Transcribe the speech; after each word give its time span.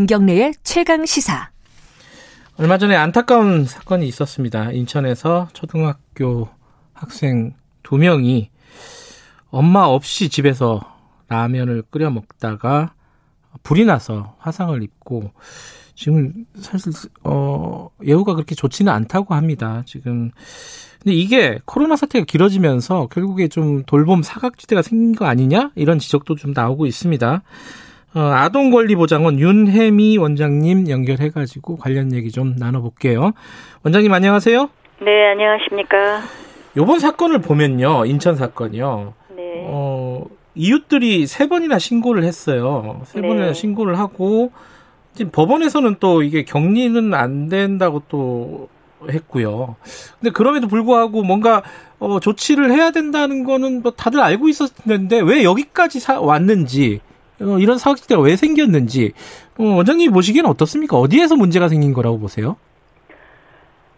김경래의 0.00 0.54
최강 0.62 1.04
시사. 1.04 1.50
얼마 2.56 2.78
전에 2.78 2.96
안타까운 2.96 3.66
사건이 3.66 4.08
있었습니다. 4.08 4.72
인천에서 4.72 5.48
초등학교 5.52 6.48
학생 6.94 7.52
두 7.82 7.98
명이 7.98 8.48
엄마 9.50 9.80
없이 9.84 10.30
집에서 10.30 10.80
라면을 11.28 11.82
끓여 11.90 12.08
먹다가 12.08 12.94
불이 13.62 13.84
나서 13.84 14.36
화상을 14.38 14.82
입고 14.82 15.32
지금 15.94 16.46
사실 16.58 16.94
어 17.22 17.90
예후가 18.02 18.32
그렇게 18.36 18.54
좋지는 18.54 18.90
않다고 18.90 19.34
합니다. 19.34 19.82
지금 19.84 20.30
근데 21.02 21.14
이게 21.14 21.58
코로나 21.66 21.96
사태가 21.96 22.24
길어지면서 22.24 23.08
결국에 23.08 23.48
좀 23.48 23.82
돌봄 23.84 24.22
사각지대가 24.22 24.80
생긴 24.80 25.14
거 25.14 25.26
아니냐 25.26 25.72
이런 25.74 25.98
지적도 25.98 26.36
좀 26.36 26.52
나오고 26.54 26.86
있습니다. 26.86 27.42
어, 28.12 28.20
아동 28.20 28.70
권리 28.70 28.96
보장원 28.96 29.38
윤혜미 29.38 30.18
원장님 30.18 30.88
연결해 30.88 31.30
가지고 31.30 31.76
관련 31.76 32.12
얘기 32.12 32.32
좀 32.32 32.56
나눠 32.56 32.80
볼게요. 32.80 33.32
원장님 33.84 34.12
안녕하세요. 34.12 34.68
네 35.02 35.26
안녕하십니까. 35.28 36.20
요번 36.76 36.98
사건을 36.98 37.40
보면요 37.40 38.06
인천 38.06 38.34
사건이요. 38.34 39.14
네. 39.36 39.64
어 39.68 40.24
이웃들이 40.56 41.28
세 41.28 41.48
번이나 41.48 41.78
신고를 41.78 42.24
했어요. 42.24 43.00
세 43.04 43.20
네. 43.20 43.28
번이나 43.28 43.52
신고를 43.52 43.96
하고 43.98 44.50
지금 45.14 45.30
법원에서는 45.30 45.96
또 46.00 46.22
이게 46.22 46.44
격리는 46.44 47.14
안 47.14 47.48
된다고 47.48 48.02
또 48.08 48.68
했고요. 49.08 49.76
근데 50.18 50.32
그럼에도 50.32 50.66
불구하고 50.66 51.22
뭔가 51.22 51.62
어, 52.00 52.18
조치를 52.18 52.72
해야 52.72 52.90
된다는 52.90 53.44
거는 53.44 53.82
뭐 53.82 53.92
다들 53.92 54.20
알고 54.20 54.48
있었는데 54.48 55.20
왜 55.20 55.44
여기까지 55.44 56.00
사, 56.00 56.20
왔는지 56.20 57.00
어, 57.40 57.58
이런 57.58 57.78
사각지대가 57.78 58.20
왜 58.20 58.36
생겼는지 58.36 59.12
어, 59.58 59.64
원장님 59.76 60.12
보시기에는 60.12 60.48
어떻습니까? 60.50 60.96
어디에서 60.96 61.36
문제가 61.36 61.68
생긴 61.68 61.92
거라고 61.92 62.18
보세요? 62.18 62.56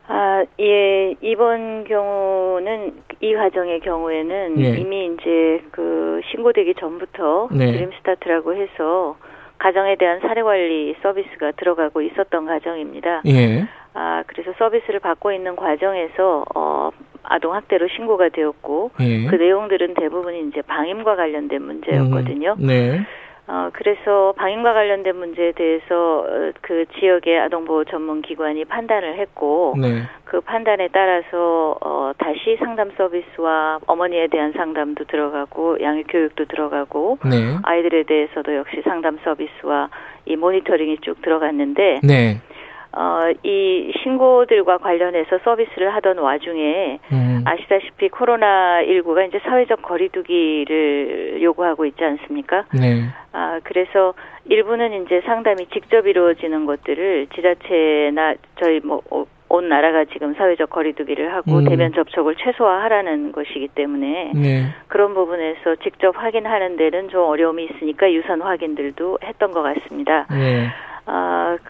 아, 0.09 0.45
예, 0.61 1.15
이번 1.23 1.85
경우는 1.85 2.93
이 3.21 3.35
가정의 3.35 3.81
경우에는 3.81 4.61
예. 4.61 4.77
이미 4.79 5.07
이제 5.07 5.63
그 5.71 6.21
신고되기 6.31 6.75
전부터 6.79 7.49
네. 7.53 7.73
드림 7.73 7.91
스타트라고 7.99 8.55
해서 8.55 9.17
가정에 9.59 9.97
대한 9.97 10.21
사례 10.21 10.43
관리 10.43 10.95
서비스가 11.03 11.53
들어가고 11.53 12.03
있었던 12.03 12.47
가정입니다. 12.47 13.23
예. 13.27 13.65
아, 13.95 14.25
그래서 14.27 14.53
서비스를 14.59 15.01
받고 15.01 15.33
있는 15.33 15.55
과정에서 15.55 16.45
어 16.55 16.91
아동 17.23 17.55
학대로 17.55 17.87
신고가 17.89 18.31
되었고 18.31 18.91
예. 19.01 19.27
그 19.27 19.37
내용들은 19.37 19.95
대부분 19.95 20.49
이제 20.49 20.63
방임과 20.63 21.15
관련된 21.17 21.63
문제였거든요. 21.63 22.57
음, 22.59 22.67
네. 22.67 23.07
어, 23.49 23.71
그래서 23.73 24.33
방임과 24.37 24.73
관련된 24.73 25.17
문제에 25.17 25.53
대해서 25.53 26.21
어, 26.21 26.53
그 26.61 26.85
지역의 26.99 27.41
아동보호 27.41 27.85
전문 27.85 28.23
기관이 28.23 28.65
판단을 28.65 29.19
했고 29.19 29.75
네. 29.81 30.03
그 30.25 30.41
판단에 30.41 30.89
따라서 30.93 31.77
어, 31.81 32.13
다시 32.19 32.57
상담 32.59 32.91
서비스와 32.97 33.81
어머니에 33.87 34.29
대한 34.29 34.53
상담도 34.53 35.05
들어가고 35.05 35.79
양육 35.81 36.07
교육도 36.09 36.45
들어가고 36.45 37.19
네. 37.25 37.57
아이들에 37.63 38.05
대해서도 38.05 38.55
역시 38.55 38.81
상담 38.85 39.19
서비스와 39.25 39.89
이 40.27 40.37
모니터링이 40.37 40.99
쭉 41.03 41.21
들어갔는데 41.21 42.01
네. 42.05 42.41
어, 42.95 43.21
이 43.43 43.93
신고들과 44.03 44.79
관련해서 44.79 45.39
서비스를 45.45 45.95
하던 45.95 46.19
와중에 46.19 46.99
음. 47.11 47.43
아시다시피 47.47 48.09
코로나19가 48.11 49.29
이제 49.29 49.39
사회적 49.45 49.81
거리두기를 49.83 51.43
요구하고 51.43 51.87
있지 51.87 52.05
않습니까? 52.05 52.65
네. 52.79 53.05
아, 53.33 53.61
그래서 53.65 54.13
일부는 54.45 55.05
이제 55.05 55.23
상담이 55.25 55.67
직접 55.73 56.07
이루어지는 56.07 56.67
것들을 56.67 57.29
지자체나 57.35 58.35
저희 58.63 58.81
뭐, 58.85 59.01
어, 59.11 59.25
온 59.49 59.69
나라가 59.69 60.07
지금 60.07 60.35
사회적 60.35 60.71
거리두기를 60.71 61.35
하고 61.35 61.59
음. 61.59 61.65
대면 61.65 61.93
접촉을 61.93 62.37
최소화하라는 62.37 63.33
것이기 63.33 63.69
때문에 63.75 64.33
네. 64.35 64.65
그런 64.89 65.13
부분에서 65.13 65.77
직접 65.83 66.17
확인하는 66.17 66.77
데는 66.77 67.11
좀 67.11 67.25
어려움이 67.25 67.65
있으니까 67.65 68.11
유선 68.11 68.41
확인들도 68.41 69.19
했던 69.23 69.53
것 69.53 69.63
같습니다. 69.63 70.27
네. 70.31 70.69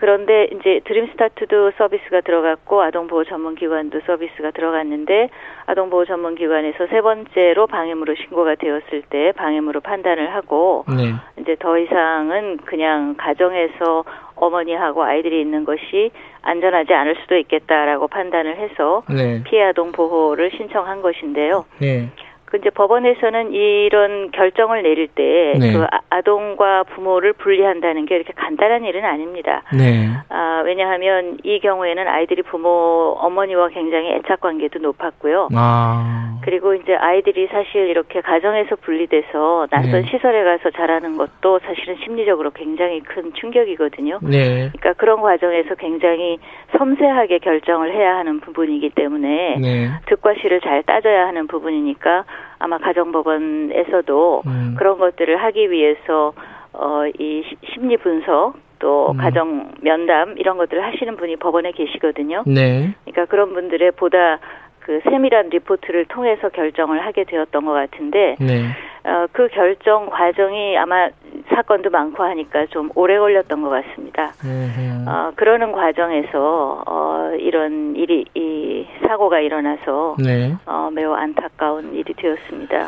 아, 0.03 0.07
그런데 0.13 0.49
이제 0.53 0.81
드림스타트도 0.85 1.73
서비스가 1.79 2.23
들어갔고 2.23 2.83
아동보호 2.83 3.25
전문기관도 3.25 4.01
서비스가 4.05 4.51
들어갔는데 4.51 5.29
아동보호 5.67 6.05
전문기관에서 6.07 6.89
세 6.89 7.01
번째로 7.01 7.69
방임으로 7.69 8.17
신고가 8.17 8.57
되었을 8.57 9.03
때 9.09 9.33
방임으로 9.33 9.81
판단을 9.81 10.35
하고 10.35 10.85
네. 10.89 11.15
이제 11.41 11.57
더 11.59 11.79
이상은 11.79 12.59
그냥 12.65 13.15
가정에서 13.17 14.05
어머니하고 14.35 15.05
아이들이 15.05 15.41
있는 15.41 15.65
것이 15.65 16.11
안전하지 16.43 16.93
않을 16.93 17.17
수도 17.23 17.37
있겠다라고 17.37 18.09
판단을 18.09 18.57
해서 18.57 19.05
네. 19.09 19.43
피해 19.45 19.63
아동 19.63 19.93
보호를 19.93 20.51
신청한 20.57 21.01
것인데요. 21.03 21.65
네. 21.79 22.11
그 22.53 22.59
이제 22.59 22.69
법원에서는 22.69 23.55
이런 23.55 24.31
결정을 24.31 24.83
내릴 24.83 25.09
때그 25.09 25.59
네. 25.59 25.73
그 25.73 25.87
아동과 26.11 26.85
부모를 26.85 27.33
분리한다는 27.33 28.05
게 28.05 28.17
이렇게 28.17 28.35
간단한 28.37 28.85
일은 28.85 29.07
아닙니다. 29.07 29.63
네. 29.73 30.11
아, 30.29 30.61
왜냐하면 30.63 31.39
이 31.45 31.61
경우에는 31.61 32.07
아이들이 32.07 32.43
부모 32.43 33.17
어머니와 33.19 33.69
굉장히 33.69 34.13
애착 34.13 34.43
관계도 34.43 34.81
높았고요. 34.81 35.49
아. 35.55 36.41
그리고 36.43 36.75
이제 36.75 36.95
아이들이 36.95 37.47
사실 37.47 37.89
이렇게 37.89 38.21
가정에서 38.21 38.77
분리돼서 38.77 39.69
낯선 39.71 40.03
네. 40.03 40.11
시설에 40.11 40.45
가서 40.45 40.71
자라는 40.71 41.17
것도 41.17 41.61
사실은 41.61 41.97
심리적으로 42.05 42.51
굉장히 42.51 43.01
큰 43.01 43.33
충격이거든요. 43.33 44.19
네. 44.23 44.69
그러니까 44.73 44.93
그런 44.95 45.23
과정에서 45.23 45.75
굉장히 45.77 46.39
섬세하게 46.77 47.39
결정을 47.39 47.95
해야 47.95 48.17
하는 48.17 48.41
부분이기 48.41 48.91
때문에 48.91 49.57
네. 49.59 49.89
득과 50.07 50.35
실을 50.43 50.61
잘 50.61 50.83
따져야 50.83 51.29
하는 51.29 51.47
부분이니까 51.47 52.25
아마 52.59 52.79
가정법원에서도 52.79 54.43
음. 54.47 54.75
그런 54.79 54.99
것들을 54.99 55.37
하기 55.37 55.71
위해서 55.71 56.33
어, 56.73 57.03
이 57.19 57.43
심리 57.73 57.97
분석 57.97 58.55
또 58.79 59.13
음. 59.13 59.17
가정 59.17 59.73
면담 59.81 60.35
이런 60.39 60.57
것들을 60.59 60.83
하시는 60.83 61.17
분이 61.17 61.37
법원에 61.37 61.71
계시거든요. 61.73 62.43
네. 62.47 62.95
그러니까 63.05 63.27
그런 63.27 63.53
분들의 63.53 63.93
보다 63.93 64.41
그 64.85 65.01
세밀한 65.05 65.49
리포트를 65.51 66.07
통해서 66.07 66.49
결정을 66.49 67.05
하게 67.05 67.25
되었던 67.25 67.65
것 67.65 67.73
같은데 67.73 68.37
네. 68.41 68.67
어, 69.05 69.27
그 69.33 69.49
결정 69.49 70.09
과정이 70.11 70.77
아마 70.77 71.09
사건도 71.49 71.91
많고 71.91 72.23
하니까 72.23 72.67
좀 72.67 72.91
오래 72.95 73.19
걸렸던 73.19 73.63
것 73.63 73.69
같습니다. 73.71 74.33
음. 74.45 75.05
어, 75.09 75.33
그러는 75.35 75.73
과정에서 75.73 76.83
어, 76.87 77.33
이런 77.39 77.97
일이 77.97 78.25
이 78.35 78.87
사고가 79.07 79.41
일어나서 79.41 80.17
네. 80.19 80.55
어, 80.67 80.91
매우 80.93 81.13
안타까운 81.13 81.95
일이 81.95 82.15
되었습니다. 82.15 82.87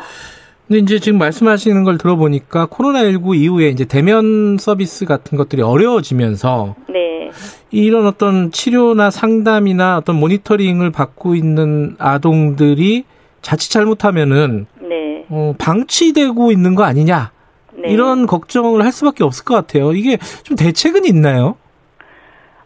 근데 0.67 0.79
이제 0.79 0.99
지금 0.99 1.19
말씀하시는 1.19 1.83
걸 1.83 1.97
들어보니까 1.97 2.67
코로나19 2.67 3.35
이후에 3.35 3.67
이제 3.67 3.85
대면 3.85 4.57
서비스 4.57 5.05
같은 5.05 5.37
것들이 5.37 5.61
어려워지면서 5.61 6.75
네. 6.87 7.14
이런 7.75 8.07
어떤 8.07 8.51
치료나 8.51 9.09
상담이나 9.09 9.97
어떤 9.97 10.15
모니터링을 10.15 10.91
받고 10.91 11.35
있는 11.35 11.95
아동들이 11.99 13.03
자칫 13.41 13.69
잘못하면은 13.69 14.65
네. 14.79 15.25
어, 15.29 15.53
방치되고 15.59 16.51
있는 16.51 16.75
거 16.75 16.83
아니냐 16.83 17.31
네. 17.73 17.89
이런 17.89 18.27
걱정을 18.27 18.83
할 18.83 18.91
수밖에 18.93 19.25
없을 19.25 19.43
것 19.43 19.55
같아요. 19.55 19.91
이게 19.91 20.17
좀 20.43 20.55
대책은 20.55 21.05
있나요? 21.05 21.57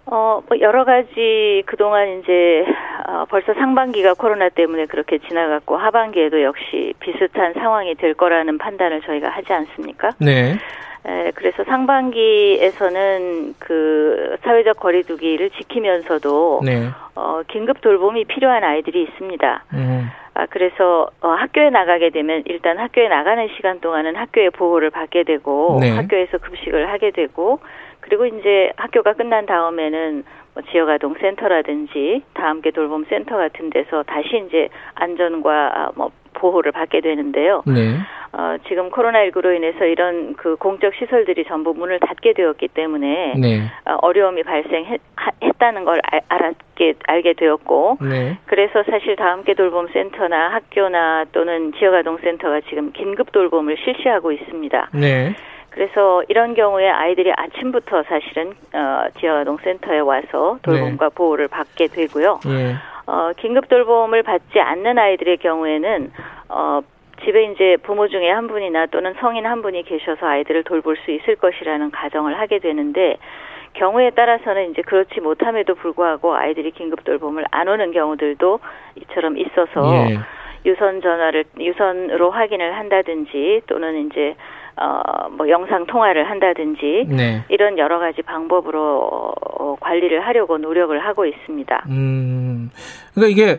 어, 0.06 0.41
뭐 0.47 0.59
여러 0.59 0.85
가지 0.85 1.64
그동안 1.66 2.20
이제 2.20 2.66
어, 3.08 3.26
벌써 3.29 3.53
상반기가 3.56 4.14
코로나 4.14 4.50
때문에 4.50 4.85
그렇게 4.85 5.17
지나갔고 5.28 5.76
하반기에도 5.78 6.44
역시 6.44 6.94
비슷한 7.00 7.53
상황이 7.53 7.96
될 7.96 8.14
거라는 8.14 8.59
판단을 8.59 9.02
저희가 9.02 9.29
하지 9.29 9.53
않습니까? 9.53 10.11
네. 10.20 10.58
에, 11.05 11.31
그래서 11.35 11.63
상반기에서는 11.63 13.55
그 13.59 14.37
사회적 14.43 14.79
거리두기를 14.79 15.49
지키면서도 15.51 16.61
네. 16.66 16.90
어, 17.16 17.41
긴급 17.47 17.81
돌봄이 17.81 18.25
필요한 18.25 18.63
아이들이 18.63 19.03
있습니다. 19.03 19.63
음. 19.73 20.09
아, 20.34 20.46
그래서 20.49 21.09
어, 21.22 21.29
학교에 21.29 21.69
나가게 21.69 22.11
되면 22.11 22.43
일단 22.46 22.78
학교에 22.78 23.07
나가는 23.07 23.47
시간 23.55 23.79
동안은 23.79 24.16
학교의 24.16 24.51
보호를 24.51 24.90
받게 24.90 25.23
되고 25.23 25.78
네. 25.81 25.90
학교에서 25.91 26.37
급식을 26.37 26.90
하게 26.90 27.11
되고 27.11 27.59
그리고 27.99 28.25
이제 28.25 28.72
학교가 28.78 29.13
끝난 29.13 29.46
다음에는 29.46 30.23
뭐 30.48 30.48
지역아동 30.72 31.16
센터라든지 31.20 32.23
다함께 32.34 32.72
돌봄 32.72 33.06
센터 33.06 33.38
같은 33.38 33.70
데서 33.70 34.03
다시 34.03 34.44
이제 34.47 34.70
안전과 34.96 35.72
아, 35.73 35.91
뭐 35.96 36.11
보호를 36.34 36.72
받게 36.72 37.02
되는데요. 37.02 37.64
네. 37.66 37.97
어, 38.32 38.58
지금 38.67 38.91
코로나19로 38.91 39.56
인해서 39.56 39.85
이런 39.85 40.35
그 40.35 40.56
공적 40.58 40.94
시설들이 40.96 41.46
전부 41.46 41.73
문을 41.73 42.00
닫게 42.00 42.34
되었기 42.34 42.70
때문에 42.70 43.34
네. 43.40 43.61
어, 43.85 43.97
어려움이 44.02 44.44
발생했다는 44.44 45.84
걸 45.84 46.00
알, 46.03 46.22
알았게 46.29 46.94
알게 47.08 47.34
되었고 47.34 47.97
네. 48.02 48.38
그래서 48.46 48.84
사실 48.84 49.16
다함께 49.16 49.56
돌봄 49.56 49.88
센터나 49.88 50.50
학교나 50.50 51.26
또는 51.32 51.73
지역아동 51.73 52.20
센터가 52.20 52.61
지금 52.70 52.91
긴급 52.91 53.32
돌봄을 53.32 53.78
실시하고 53.84 54.32
있습니다. 54.32 54.90
네. 54.94 55.35
그래서 55.70 56.24
이런 56.28 56.56
경우에 56.56 56.90
아이들이 56.90 57.32
아침부터 57.36 58.04
사실은 58.04 58.54
어, 58.74 59.08
지역아동센터에 59.20 60.00
와서 60.00 60.60
돌봄과 60.62 61.10
네. 61.10 61.16
보호를 61.16 61.48
받게 61.48 61.88
되고요. 61.88 62.40
네. 62.46 62.76
어, 63.06 63.32
긴급 63.38 63.70
돌봄을 63.70 64.24
받지 64.24 64.60
않는 64.60 64.98
아이들의 64.98 65.38
경우에는 65.38 66.12
어, 66.50 66.82
집에 67.24 67.52
이제 67.52 67.78
부모 67.84 68.08
중에 68.08 68.30
한 68.30 68.48
분이나 68.48 68.88
또는 68.88 69.14
성인 69.20 69.46
한 69.46 69.62
분이 69.62 69.84
계셔서 69.84 70.26
아이들을 70.26 70.64
돌볼 70.64 70.98
수 70.98 71.12
있을 71.12 71.36
것이라는 71.36 71.92
가정을 71.92 72.40
하게 72.40 72.60
되는데 72.60 73.18
경우에 73.74 74.10
따라서는 74.12 74.72
이제 74.72 74.82
그렇지 74.82 75.22
못함에도 75.22 75.76
불구하고 75.76 76.36
아이들이 76.36 76.72
긴급 76.72 77.04
돌봄을 77.04 77.46
안 77.52 77.68
오는 77.68 77.92
경우들도 77.92 78.60
이처럼 78.96 79.38
있어서 79.38 80.10
예. 80.10 80.20
유선 80.66 81.02
전화를 81.02 81.46
유선으로 81.60 82.32
확인을 82.32 82.78
한다든지 82.78 83.62
또는 83.68 84.08
이제 84.08 84.36
어뭐 84.79 85.49
영상 85.49 85.85
통화를 85.85 86.29
한다든지 86.29 87.05
네. 87.09 87.43
이런 87.49 87.78
여러 87.78 87.99
가지 87.99 88.22
방법으로 88.22 89.34
어, 89.59 89.76
관리를 89.79 90.26
하려고 90.26 90.58
노력을 90.58 90.97
하고 90.99 91.26
있습니다. 91.26 91.84
음. 91.90 92.70
그러니까 93.14 93.31
이게 93.31 93.58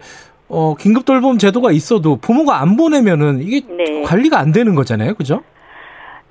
어 0.48 0.74
긴급 0.74 1.04
돌봄 1.04 1.38
제도가 1.38 1.72
있어도 1.72 2.16
부모가 2.16 2.60
안 2.60 2.76
보내면은 2.76 3.40
이게 3.40 3.60
네. 3.68 4.02
관리가 4.02 4.38
안 4.38 4.52
되는 4.52 4.74
거잖아요. 4.74 5.14
그죠? 5.14 5.42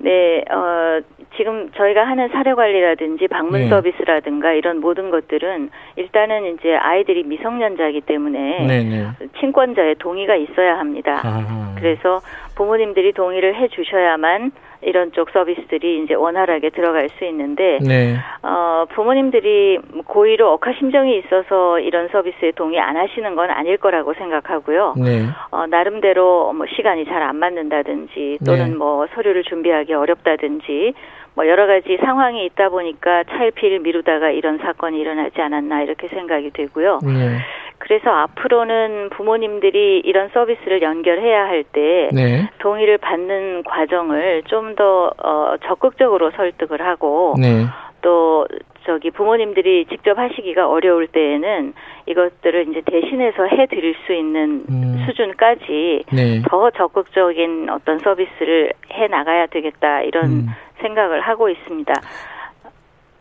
네, 0.02 0.42
어, 0.50 1.00
지금 1.36 1.70
저희가 1.76 2.06
하는 2.06 2.28
사례 2.30 2.54
관리라든지 2.54 3.28
방문 3.28 3.60
네. 3.60 3.68
서비스라든가 3.68 4.52
이런 4.52 4.80
모든 4.80 5.10
것들은 5.10 5.70
일단은 5.96 6.54
이제 6.54 6.74
아이들이 6.74 7.22
미성년자이기 7.24 8.00
때문에 8.02 8.66
네, 8.66 8.82
네. 8.82 9.06
친권자의 9.40 9.96
동의가 9.98 10.36
있어야 10.36 10.78
합니다. 10.78 11.20
아하. 11.22 11.74
그래서 11.76 12.20
부모님들이 12.56 13.12
동의를 13.12 13.54
해 13.56 13.68
주셔야만 13.68 14.52
이런 14.82 15.12
쪽 15.12 15.30
서비스들이 15.30 16.02
이제 16.04 16.14
원활하게 16.14 16.70
들어갈 16.70 17.08
수 17.18 17.24
있는데 17.26 17.78
네. 17.82 18.16
어, 18.42 18.59
부모님들이 18.86 19.78
고의로 20.06 20.52
억하 20.52 20.72
심정이 20.78 21.18
있어서 21.18 21.78
이런 21.80 22.08
서비스에 22.08 22.52
동의 22.52 22.80
안 22.80 22.96
하시는 22.96 23.34
건 23.34 23.50
아닐 23.50 23.76
거라고 23.76 24.14
생각하고요. 24.14 24.94
네. 24.96 25.26
어, 25.50 25.66
나름대로 25.66 26.52
뭐 26.52 26.66
시간이 26.74 27.04
잘 27.04 27.20
안 27.20 27.36
맞는다든지 27.36 28.38
또는 28.46 28.70
네. 28.70 28.76
뭐 28.76 29.06
서류를 29.14 29.44
준비하기 29.44 29.92
어렵다든지 29.92 30.94
뭐 31.34 31.46
여러 31.46 31.66
가지 31.66 31.96
상황이 31.98 32.44
있다 32.46 32.70
보니까 32.70 33.24
차일피일 33.24 33.80
미루다가 33.80 34.30
이런 34.30 34.58
사건이 34.58 34.98
일어나지 34.98 35.40
않았나 35.40 35.82
이렇게 35.82 36.08
생각이 36.08 36.50
되고요. 36.50 36.98
네. 37.04 37.38
그래서 37.78 38.10
앞으로는 38.10 39.10
부모님들이 39.10 40.02
이런 40.04 40.28
서비스를 40.34 40.82
연결해야 40.82 41.44
할때 41.44 42.08
네. 42.12 42.48
동의를 42.58 42.98
받는 42.98 43.64
과정을 43.64 44.42
좀더 44.46 45.12
어, 45.22 45.54
적극적으로 45.66 46.30
설득을 46.32 46.82
하고 46.82 47.34
네. 47.38 47.64
또 48.02 48.46
저기 48.86 49.10
부모님들이 49.10 49.86
직접 49.86 50.18
하시기가 50.18 50.68
어려울 50.68 51.06
때에는 51.08 51.74
이것들을 52.06 52.68
이제 52.70 52.82
대신해서 52.84 53.44
해 53.46 53.66
드릴 53.66 53.94
수 54.06 54.14
있는 54.14 54.64
음. 54.68 55.04
수준까지 55.06 56.04
네. 56.12 56.42
더 56.48 56.70
적극적인 56.70 57.68
어떤 57.70 57.98
서비스를 57.98 58.72
해 58.92 59.06
나가야 59.06 59.46
되겠다 59.46 60.02
이런 60.02 60.24
음. 60.24 60.46
생각을 60.80 61.20
하고 61.20 61.48
있습니다. 61.48 61.92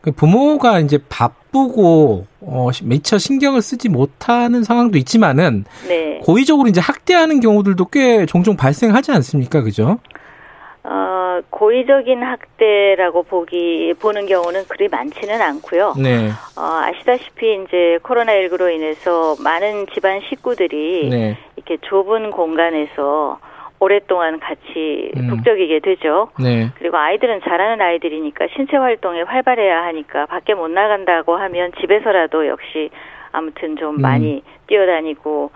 그 0.02 0.12
부모가 0.12 0.80
이제 0.80 0.98
바쁘고 1.10 2.26
어 2.42 2.70
미처 2.84 3.18
신경을 3.18 3.62
쓰지 3.62 3.90
못하는 3.90 4.64
상황도 4.64 4.98
있지만은 4.98 5.66
네. 5.88 6.20
고의적으로 6.24 6.70
이제 6.70 6.80
학대하는 6.80 7.42
경우들도 7.42 7.86
꽤 7.92 8.26
종종 8.26 8.56
발생하지 8.56 9.12
않습니까, 9.12 9.62
그죠? 9.62 10.00
어, 11.40 11.42
고의적인 11.50 12.22
학대라고 12.22 13.24
보기 13.24 13.94
보는 14.00 14.26
경우는 14.26 14.66
그리 14.68 14.88
많지는 14.88 15.42
않고요. 15.42 15.94
네. 16.02 16.30
어, 16.56 16.62
아시다시피 16.62 17.64
이제 17.64 18.00
코로나19로 18.04 18.74
인해서 18.74 19.36
많은 19.42 19.88
집안 19.94 20.22
식구들이 20.30 21.10
네. 21.10 21.38
이렇게 21.56 21.78
좁은 21.82 22.32
공간에서 22.32 23.40
오랫동안 23.80 24.40
같이 24.40 25.12
음. 25.16 25.30
북적이게 25.30 25.80
되죠. 25.80 26.30
네. 26.42 26.70
그리고 26.78 26.98
아이들은 26.98 27.42
잘하는 27.42 27.82
아이들이니까 27.82 28.48
신체 28.56 28.76
활동에 28.76 29.22
활발해야 29.22 29.84
하니까 29.86 30.26
밖에 30.26 30.54
못 30.54 30.68
나간다고 30.70 31.38
하면 31.38 31.72
집에서라도 31.80 32.48
역시 32.48 32.90
아무튼 33.32 33.78
좀 33.78 33.96
음. 33.96 34.02
많이 34.02 34.44
뛰어다니고 34.68 35.52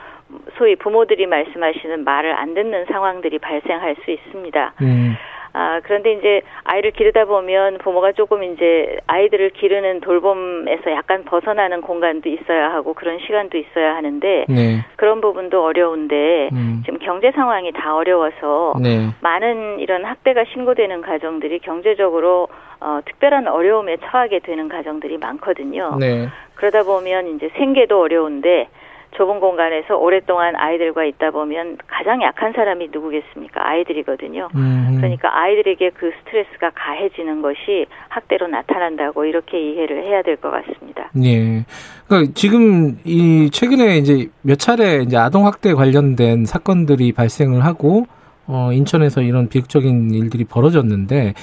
소위 0.57 0.75
부모들이 0.75 1.27
말씀하시는 1.27 2.03
말을 2.03 2.33
안 2.33 2.53
듣는 2.53 2.85
상황들이 2.85 3.39
발생할 3.39 3.97
수 4.03 4.11
있습니다. 4.11 4.73
음. 4.81 5.15
아, 5.53 5.79
그런데 5.83 6.13
이제 6.13 6.41
아이를 6.63 6.91
기르다 6.91 7.25
보면 7.25 7.77
부모가 7.77 8.13
조금 8.13 8.43
이제 8.43 8.97
아이들을 9.05 9.51
기르는 9.51 10.01
돌봄에서 10.01 10.91
약간 10.91 11.23
벗어나는 11.25 11.81
공간도 11.81 12.27
있어야 12.27 12.73
하고 12.73 12.95
그런 12.95 13.19
시간도 13.19 13.59
있어야 13.59 13.95
하는데 13.95 14.45
네. 14.49 14.83
그런 14.95 15.21
부분도 15.21 15.63
어려운데 15.63 16.49
음. 16.51 16.81
지금 16.85 16.97
경제 16.99 17.31
상황이 17.31 17.71
다 17.71 17.95
어려워서 17.95 18.73
네. 18.81 19.09
많은 19.21 19.79
이런 19.79 20.05
학대가 20.05 20.43
신고되는 20.53 21.01
가정들이 21.01 21.59
경제적으로 21.59 22.47
어, 22.79 22.99
특별한 23.05 23.47
어려움에 23.47 23.97
처하게 23.97 24.39
되는 24.39 24.67
가정들이 24.67 25.19
많거든요. 25.19 25.97
네. 25.99 26.27
그러다 26.55 26.81
보면 26.83 27.35
이제 27.35 27.49
생계도 27.57 28.01
어려운데 28.01 28.69
좁은 29.15 29.39
공간에서 29.39 29.95
오랫동안 29.97 30.55
아이들과 30.55 31.05
있다 31.05 31.31
보면 31.31 31.77
가장 31.87 32.21
약한 32.21 32.53
사람이 32.53 32.89
누구겠습니까? 32.91 33.67
아이들이거든요. 33.67 34.49
음. 34.55 34.97
그러니까 34.97 35.29
아이들에게 35.37 35.91
그 35.91 36.11
스트레스가 36.19 36.71
가해지는 36.75 37.41
것이 37.41 37.85
학대로 38.09 38.47
나타난다고 38.47 39.25
이렇게 39.25 39.59
이해를 39.59 40.03
해야 40.03 40.21
될 40.21 40.33
것 40.37 40.49
같습니다. 40.51 41.09
예. 41.23 41.63
그러니까 42.07 42.31
지금 42.35 42.97
이 43.05 43.49
최근에 43.51 43.97
이제 43.97 44.27
몇 44.41 44.57
차례 44.59 44.97
이제 45.03 45.15
아동 45.15 45.45
학대 45.45 45.73
관련된 45.73 46.45
사건들이 46.45 47.11
발생을 47.13 47.63
하고 47.63 48.05
어, 48.47 48.71
인천에서 48.73 49.21
이런 49.21 49.47
비극적인 49.47 50.13
일들이 50.13 50.43
벌어졌는데 50.43 51.33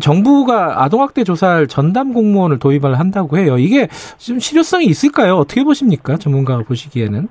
정부가 0.00 0.84
아동학대 0.84 1.24
조사할 1.24 1.66
전담 1.66 2.12
공무원을 2.12 2.58
도입을 2.58 2.98
한다고 2.98 3.38
해요. 3.38 3.58
이게 3.58 3.88
좀 4.18 4.38
실효성이 4.38 4.86
있을까요? 4.86 5.36
어떻게 5.36 5.64
보십니까? 5.64 6.16
전문가가 6.16 6.62
보시기에는? 6.62 7.28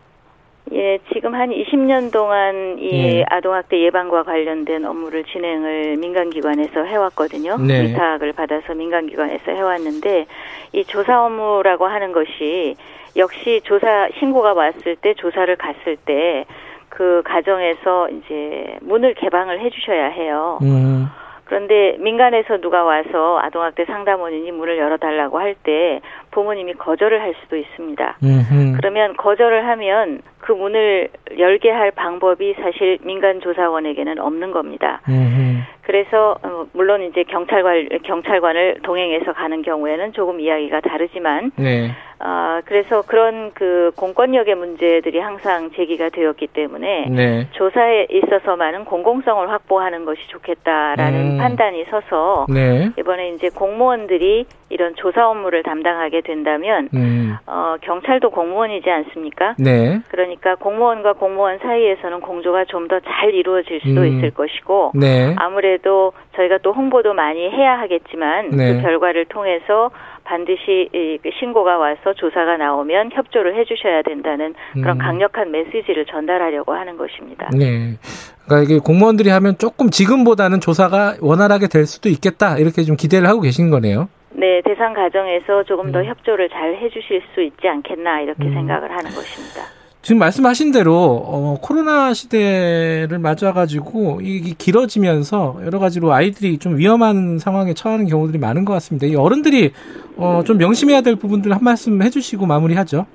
예, 0.72 1.00
지금 1.12 1.34
한 1.34 1.50
20년 1.50 2.12
동안 2.12 2.78
이 2.80 2.92
예. 2.92 3.26
아동학대 3.28 3.80
예방과 3.82 4.24
관련된 4.24 4.86
업무를 4.86 5.24
진행을 5.24 5.98
민간기관에서 5.98 6.84
해왔거든요. 6.84 7.58
네. 7.58 7.86
위탁을 7.86 8.34
받아서 8.34 8.76
민간기관에서 8.76 9.52
해왔는데 9.52 10.28
이 10.74 10.86
조사 10.86 11.26
업무라고 11.26 11.86
하는 11.88 12.12
것이 12.12 12.76
역시 13.16 13.62
조사 13.64 14.08
신고가 14.20 14.54
왔을 14.54 14.96
때 14.96 15.16
조사를 15.16 15.56
갔을 15.56 15.98
때 16.06 16.46
그 16.90 17.22
가정에서 17.26 18.10
이제 18.10 18.78
문을 18.82 19.14
개방을 19.16 19.60
해주셔야 19.62 20.08
해요. 20.08 20.60
음. 20.62 21.08
그런데 21.50 21.98
민간에서 22.00 22.58
누가 22.58 22.84
와서 22.84 23.40
아동학대 23.42 23.86
상담원이 23.86 24.52
문을 24.52 24.78
열어달라고 24.78 25.40
할 25.40 25.56
때 25.64 26.00
부모님이 26.32 26.74
거절을 26.76 27.22
할 27.22 27.34
수도 27.42 27.58
있습니다. 27.58 28.18
음흠. 28.24 28.78
그러면 28.78 29.18
거절을 29.18 29.68
하면 29.68 30.22
그 30.38 30.52
문을 30.52 31.10
열게 31.40 31.72
할 31.72 31.90
방법이 31.92 32.54
사실 32.62 33.00
민간 33.02 33.42
조사원에게는 33.42 34.20
없는 34.20 34.52
겁니다. 34.52 35.02
음흠. 35.10 35.60
그래서 35.82 36.38
어, 36.44 36.68
물론 36.74 37.02
이제 37.02 37.24
경찰관 37.24 37.90
경찰관을 38.04 38.82
동행해서 38.84 39.34
가는 39.34 39.64
경우에는 39.64 40.14
조금 40.14 40.40
이야기가 40.40 40.82
다르지만 40.82 41.52
네. 41.56 41.90
어, 42.22 42.60
그래서 42.66 43.02
그런 43.04 43.52
그 43.54 43.92
공권력의 43.96 44.56
문제들이 44.56 45.20
항상 45.20 45.72
제기가 45.72 46.10
되었기 46.10 46.48
때문에 46.48 47.08
네. 47.10 47.48
조사에 47.52 48.08
있어서만은 48.10 48.86
공공성을 48.86 49.50
확보하는 49.50 50.06
것이 50.06 50.20
좋겠다라는 50.28 51.32
음. 51.34 51.38
판단이 51.38 51.86
서서 51.90 52.46
네. 52.50 52.90
이번에 53.00 53.30
이제 53.30 53.50
공무원들이 53.50 54.46
이런 54.70 54.96
조사 54.96 55.28
업무를 55.30 55.64
담당하게 55.64 56.22
된다면 56.22 56.90
음. 56.94 57.38
어, 57.48 57.76
경찰도 57.82 58.32
공무원이지 58.32 58.90
않습니까? 58.90 59.56
네. 59.58 60.00
그러니까 60.10 60.56
공무원과 60.56 61.14
공무원 61.14 61.60
사이에서는 61.60 62.20
공조가 62.22 62.66
좀 62.66 62.88
더 62.88 63.00
잘 63.02 63.34
이루어질 63.34 63.80
수도 63.82 64.02
음. 64.02 64.08
있을 64.08 64.32
것이고 64.32 64.94
네. 64.96 65.36
아무래도 65.38 66.14
저희가 66.40 66.60
또 66.60 66.72
홍보도 66.72 67.14
많이 67.14 67.50
해야 67.50 67.80
하겠지만 67.80 68.52
네. 68.52 68.76
그 68.76 68.82
결과를 68.82 69.26
통해서 69.26 69.92
반드시 70.24 70.90
그 71.22 71.30
신고가 71.40 71.78
와서 71.78 72.14
조사가 72.14 72.58
나오면 72.58 73.12
협조를 73.14 73.58
해주셔야 73.60 74.04
된다는 74.04 74.54
그런 74.74 74.98
음. 74.98 75.00
강력한 75.00 75.52
메시지를 75.52 76.06
전달하려고 76.06 76.74
하는 76.74 76.98
것입니다. 76.98 77.50
네. 77.52 77.98
그러니까 78.46 78.64
이게 78.64 78.80
공무원들이 78.80 79.30
하면 79.30 79.58
조금 79.58 79.90
지금보다는 79.90 80.60
조사가 80.62 81.16
원활하게 81.22 81.68
될 81.68 81.86
수도 81.86 82.10
있겠다 82.10 82.58
이렇게 82.58 82.84
좀 82.84 82.96
기대를 82.96 83.28
하고 83.28 83.42
계신 83.42 83.70
거네요. 83.70 84.08
네, 84.32 84.62
대상 84.64 84.94
과정에서 84.94 85.64
조금 85.64 85.92
더 85.92 86.00
음. 86.00 86.06
협조를 86.06 86.50
잘 86.50 86.76
해주실 86.76 87.24
수 87.34 87.42
있지 87.42 87.68
않겠나 87.68 88.22
이렇게 88.22 88.44
음. 88.46 88.54
생각을 88.54 88.92
하는 88.92 89.12
것입니다. 89.12 89.79
지금 90.02 90.20
말씀하신 90.20 90.72
대로 90.72 90.94
어, 90.94 91.58
코로나 91.62 92.14
시대를 92.14 93.20
맞아가지고 93.20 94.20
이게 94.22 94.54
길어지면서 94.58 95.60
여러 95.66 95.80
가지로 95.80 96.14
아이들이 96.14 96.58
좀 96.58 96.78
위험한 96.78 97.38
상황에 97.38 97.74
처하는 97.74 98.08
경우들이 98.08 98.40
많은 98.40 98.64
것 98.64 98.74
같습니다. 98.74 99.08
이 99.08 99.16
어른들이 99.16 99.74
어, 100.16 100.42
좀 100.46 100.58
명심해야 100.58 101.02
될 101.02 101.18
부분들 101.18 101.52
한 101.52 101.60
말씀 101.62 102.02
해주시고 102.02 102.46
마무리하죠. 102.46 103.06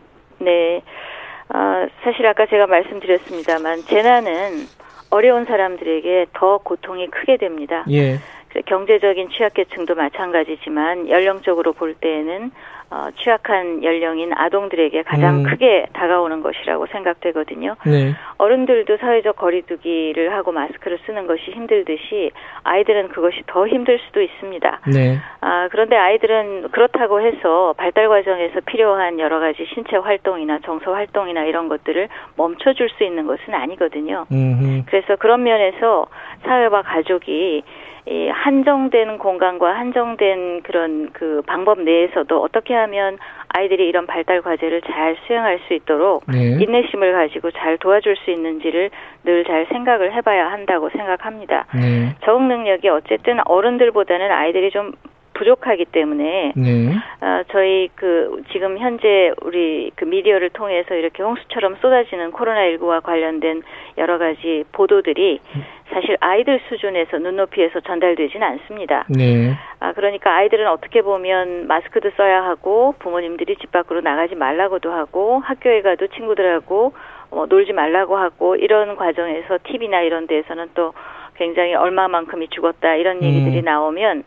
네. 0.40 0.82
어, 1.48 1.86
사실 2.02 2.26
아까 2.26 2.46
제가 2.46 2.66
말씀드렸습니다만 2.66 3.82
재난은 3.86 4.66
어려운 5.08 5.46
사람들에게 5.46 6.26
더 6.34 6.58
고통이 6.58 7.08
크게 7.08 7.38
됩니다. 7.38 7.84
예. 7.90 8.18
경제적인 8.66 9.30
취약계층도 9.30 9.94
마찬가지지만 9.94 11.08
연령적으로 11.08 11.72
볼 11.72 11.94
때에는 11.94 12.52
어, 12.94 13.08
취약한 13.16 13.82
연령인 13.82 14.32
아동들에게 14.32 15.02
가장 15.02 15.40
음. 15.40 15.42
크게 15.42 15.86
다가오는 15.94 16.42
것이라고 16.42 16.86
생각되거든요. 16.86 17.74
네. 17.84 18.14
어른들도 18.38 18.98
사회적 18.98 19.34
거리두기를 19.34 20.32
하고 20.32 20.52
마스크를 20.52 21.00
쓰는 21.04 21.26
것이 21.26 21.50
힘들듯이 21.50 22.30
아이들은 22.62 23.08
그것이 23.08 23.42
더 23.48 23.66
힘들 23.66 23.98
수도 23.98 24.22
있습니다. 24.22 24.80
네. 24.94 25.18
아, 25.40 25.66
그런데 25.72 25.96
아이들은 25.96 26.68
그렇다고 26.70 27.20
해서 27.20 27.74
발달 27.76 28.08
과정에서 28.08 28.60
필요한 28.64 29.18
여러 29.18 29.40
가지 29.40 29.66
신체 29.74 29.96
활동이나 29.96 30.60
정서 30.60 30.94
활동이나 30.94 31.42
이런 31.46 31.68
것들을 31.68 32.08
멈춰줄 32.36 32.90
수 32.90 33.02
있는 33.02 33.26
것은 33.26 33.54
아니거든요. 33.54 34.26
음흠. 34.30 34.84
그래서 34.86 35.16
그런 35.16 35.42
면에서 35.42 36.06
사회와 36.44 36.82
가족이 36.82 37.64
이 38.06 38.28
한정된 38.28 39.16
공간과 39.16 39.78
한정된 39.78 40.60
그런 40.62 41.08
그 41.14 41.40
방법 41.46 41.80
내에서도 41.80 42.38
어떻게 42.38 42.74
하면 42.84 43.18
아이들이 43.48 43.86
이런 43.88 44.06
발달 44.06 44.42
과제를 44.42 44.82
잘 44.82 45.16
수행할 45.26 45.60
수 45.66 45.74
있도록 45.74 46.24
네. 46.26 46.56
인내심을 46.60 47.12
가지고 47.12 47.50
잘 47.52 47.78
도와줄 47.78 48.16
수 48.16 48.30
있는지를 48.30 48.90
늘 49.24 49.44
잘 49.44 49.66
생각을 49.70 50.12
해봐야 50.14 50.50
한다고 50.50 50.90
생각합니다. 50.90 51.66
네. 51.74 52.14
적응 52.24 52.48
능력이 52.48 52.88
어쨌든 52.88 53.38
어른들보다는 53.44 54.30
아이들이 54.32 54.70
좀 54.70 54.92
부족하기 55.34 55.86
때문에 55.86 56.52
네. 56.56 56.94
어, 57.20 57.42
저희 57.50 57.88
그 57.94 58.42
지금 58.52 58.78
현재 58.78 59.32
우리 59.42 59.90
그 59.94 60.04
미디어를 60.04 60.50
통해서 60.50 60.94
이렇게 60.94 61.22
홍수처럼 61.22 61.76
쏟아지는 61.82 62.32
코로나19와 62.32 63.02
관련된 63.02 63.62
여러 63.98 64.18
가지 64.18 64.64
보도들이 64.72 65.40
사실 65.92 66.16
아이들 66.20 66.60
수준에서 66.68 67.18
눈높이에서 67.18 67.80
전달되지는 67.80 68.46
않습니다. 68.46 69.04
네. 69.08 69.52
아 69.80 69.92
그러니까 69.92 70.34
아이들은 70.34 70.66
어떻게 70.68 71.02
보면 71.02 71.66
마스크도 71.66 72.10
써야 72.16 72.44
하고 72.44 72.94
부모님들이 72.98 73.56
집 73.56 73.70
밖으로 73.70 74.00
나가지 74.00 74.34
말라고도 74.34 74.92
하고 74.92 75.40
학교에 75.40 75.82
가도 75.82 76.06
친구들하고 76.08 76.92
어, 77.30 77.46
놀지 77.46 77.72
말라고 77.72 78.16
하고 78.16 78.56
이런 78.56 78.96
과정에서 78.96 79.58
TV나 79.64 80.02
이런 80.02 80.26
데에서는 80.26 80.70
또 80.74 80.94
굉장히 81.34 81.74
얼마만큼이 81.74 82.48
죽었다 82.48 82.94
이런 82.94 83.22
얘기들이 83.22 83.58
음. 83.58 83.64
나오면 83.64 84.24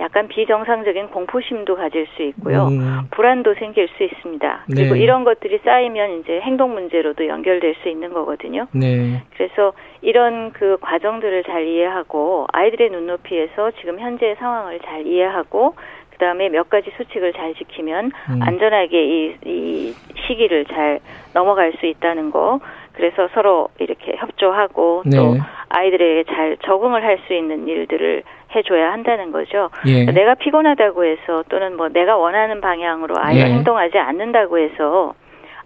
약간 0.00 0.28
비정상적인 0.28 1.08
공포심도 1.08 1.76
가질 1.76 2.06
수 2.16 2.22
있고요. 2.22 2.68
음. 2.68 3.08
불안도 3.10 3.54
생길 3.54 3.88
수 3.96 4.04
있습니다. 4.04 4.64
그리고 4.66 4.94
네. 4.94 5.00
이런 5.00 5.24
것들이 5.24 5.58
쌓이면 5.64 6.20
이제 6.20 6.40
행동 6.40 6.74
문제로도 6.74 7.26
연결될 7.26 7.74
수 7.82 7.88
있는 7.88 8.12
거거든요. 8.12 8.66
네. 8.72 9.22
그래서 9.36 9.72
이런 10.00 10.52
그 10.52 10.76
과정들을 10.80 11.44
잘 11.44 11.66
이해하고 11.66 12.46
아이들의 12.52 12.90
눈높이에서 12.90 13.72
지금 13.80 13.98
현재의 13.98 14.36
상황을 14.36 14.78
잘 14.80 15.06
이해하고 15.06 15.74
그다음에 16.10 16.48
몇 16.48 16.68
가지 16.68 16.90
수칙을 16.96 17.32
잘 17.32 17.54
지키면 17.54 18.12
음. 18.30 18.42
안전하게 18.42 19.04
이, 19.04 19.36
이 19.44 19.94
시기를 20.26 20.64
잘 20.66 21.00
넘어갈 21.32 21.72
수 21.78 21.86
있다는 21.86 22.30
거. 22.30 22.60
그래서 22.92 23.28
서로 23.32 23.68
이렇게 23.78 24.16
협조하고 24.16 25.04
네. 25.06 25.16
또 25.16 25.36
아이들에게 25.68 26.24
잘 26.24 26.56
적응을 26.64 27.04
할 27.04 27.18
수 27.26 27.34
있는 27.34 27.68
일들을 27.68 28.22
해줘야 28.54 28.92
한다는 28.92 29.32
거죠. 29.32 29.70
예. 29.86 30.04
내가 30.04 30.34
피곤하다고 30.34 31.04
해서 31.04 31.44
또는 31.48 31.76
뭐 31.76 31.88
내가 31.88 32.16
원하는 32.16 32.60
방향으로 32.60 33.14
아이가 33.18 33.48
예. 33.48 33.52
행동하지 33.52 33.98
않는다고 33.98 34.58
해서 34.58 35.14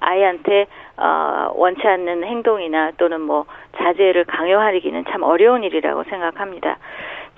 아이한테 0.01 0.67
어, 0.97 1.53
원치 1.55 1.87
않는 1.87 2.25
행동이나 2.25 2.93
또는 2.97 3.21
뭐 3.21 3.47
자제를 3.77 4.25
강요하기는 4.25 5.05
참 5.11 5.23
어려운 5.23 5.63
일이라고 5.63 6.05
생각합니다. 6.05 6.79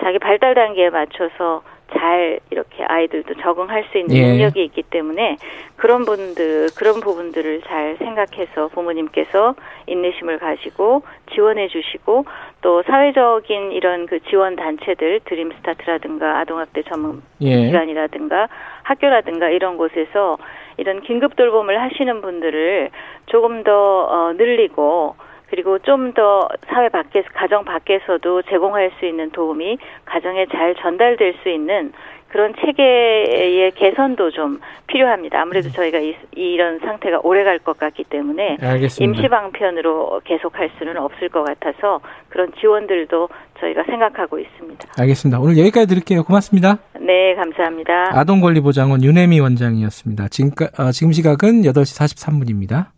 자기 0.03 0.19
발달 0.19 0.55
단계에 0.55 0.91
맞춰서 0.91 1.63
잘 1.93 2.41
이렇게 2.51 2.83
아이들도 2.85 3.35
적응할 3.43 3.85
수 3.91 3.99
있는 3.99 4.17
예. 4.17 4.29
능력이 4.29 4.63
있기 4.65 4.83
때문에 4.85 5.37
그런 5.77 6.05
분들 6.05 6.71
그런 6.77 7.01
부분들을 7.01 7.63
잘 7.63 7.97
생각해서 7.99 8.69
부모님께서 8.69 9.55
인내심을 9.87 10.39
가지고 10.39 11.03
지원해 11.33 11.69
주시고 11.69 12.25
또 12.63 12.83
사회적인 12.83 13.73
이런 13.73 14.07
그 14.07 14.21
지원 14.31 14.57
단체들 14.57 15.21
드림 15.25 15.53
스타트라든가 15.59 16.39
아동학대 16.41 16.83
전문 16.83 17.23
예. 17.43 17.67
기관이라든가 17.67 18.49
학교라든가 18.83 19.51
이런 19.51 19.77
곳에서 19.77 20.39
이런 20.77 21.03
긴급 21.03 21.37
돌봄을 21.37 21.81
하시는 21.81 22.21
분들을 22.21 22.91
조금 23.27 23.63
더 23.63 24.05
어, 24.05 24.33
늘리고 24.33 25.17
그리고 25.51 25.79
좀 25.81 26.13
더 26.15 26.49
사회 26.69 26.89
밖에서 26.89 27.27
가정 27.35 27.65
밖에서도 27.65 28.43
제공할 28.43 28.93
수 28.99 29.07
있는 29.07 29.31
도움이 29.31 29.79
가정에 30.05 30.47
잘 30.47 30.75
전달될 30.77 31.35
수 31.43 31.49
있는 31.49 31.93
그런 32.29 32.53
체계의 32.61 33.71
개선도 33.73 34.31
좀 34.33 34.61
필요합니다. 34.89 35.41
아무래도 35.41 35.69
음. 35.69 35.73
저희가 35.73 35.99
이, 36.01 36.15
이런 36.35 36.79
상태가 36.81 37.21
오래 37.23 37.43
갈 37.45 37.59
것 37.61 37.79
같기 37.79 38.05
때문에 38.05 38.59
알겠습니다. 38.61 39.05
임시 39.05 39.29
방편으로 39.29 40.21
계속할 40.25 40.71
수는 40.79 40.97
없을 40.99 41.29
것 41.29 41.45
같아서 41.45 42.01
그런 42.29 42.53
지원들도 42.61 43.29
저희가 43.61 43.85
생각하고 43.85 44.39
있습니다. 44.39 44.89
알겠습니다. 44.99 45.41
오늘 45.41 45.59
여기까지 45.59 45.87
드릴게요. 45.87 46.25
고맙습니다. 46.25 46.79
네, 47.01 47.35
감사합니다. 47.37 48.19
아동권리보장원 48.19 49.03
윤혜미 49.05 49.41
원장이었습니다. 49.41 50.29
지금, 50.29 50.51
어, 50.79 50.91
지금 50.91 51.13
시각은 51.13 51.63
8시 51.63 51.99
43분입니다. 51.99 52.94